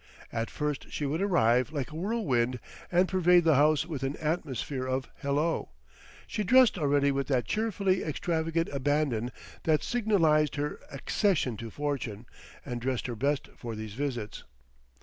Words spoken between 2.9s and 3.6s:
and pervade the